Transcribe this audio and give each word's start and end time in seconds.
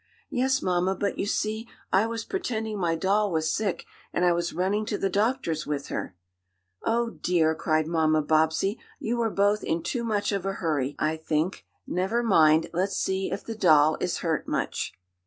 "Yes, 0.31 0.63
mamma, 0.63 0.95
but, 0.95 1.19
you 1.19 1.27
see, 1.27 1.67
I 1.93 2.07
was 2.07 2.25
pretending 2.25 2.79
my 2.79 2.95
doll 2.95 3.31
was 3.31 3.53
sick, 3.53 3.85
and 4.11 4.25
I 4.25 4.33
was 4.33 4.51
running 4.51 4.83
to 4.87 4.97
the 4.97 5.11
doctor's 5.11 5.67
with 5.67 5.89
her." 5.89 6.15
"Oh, 6.83 7.11
dear!" 7.11 7.53
cried 7.53 7.85
Mamma 7.85 8.23
Bobbsey. 8.23 8.79
"You 8.97 9.17
were 9.17 9.29
both 9.29 9.63
in 9.63 9.83
too 9.83 10.03
much 10.03 10.31
of 10.31 10.43
a 10.43 10.53
hurry, 10.53 10.95
I 10.97 11.17
think. 11.17 11.67
Never 11.85 12.23
mind. 12.23 12.71
Let's 12.73 12.97
see 12.97 13.31
if 13.31 13.43
the 13.45 13.53
doll 13.53 13.95
is 14.01 14.17
hurt, 14.25 14.47
much." 14.47 14.91